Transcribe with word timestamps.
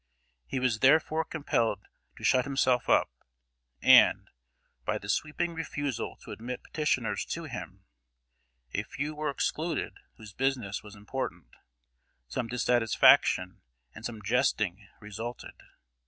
He 0.47 0.59
was 0.59 0.79
therefore 0.79 1.23
compelled 1.23 1.85
to 2.17 2.23
shut 2.23 2.43
himself 2.45 2.89
up, 2.89 3.11
and, 3.83 4.29
by 4.83 4.97
the 4.97 5.07
sweeping 5.07 5.53
refusal 5.53 6.15
to 6.23 6.31
admit 6.31 6.63
petitioners 6.63 7.23
to 7.25 7.43
him, 7.43 7.85
a 8.73 8.81
few 8.81 9.13
were 9.13 9.29
excluded 9.29 9.97
whose 10.17 10.33
business 10.33 10.81
was 10.81 10.95
important. 10.95 11.49
Some 12.27 12.47
dissatisfaction 12.47 13.61
and 13.93 14.03
some 14.03 14.23
jesting 14.23 14.87
resulted. 14.99 15.61